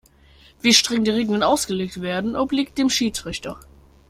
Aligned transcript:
Wie 0.61 0.73
streng 0.73 1.03
die 1.03 1.11
Regeln 1.11 1.43
ausgelegt 1.43 2.01
werden, 2.01 2.35
obliegt 2.35 2.79
dem 2.79 2.89
Schiedsrichter. 2.89 3.59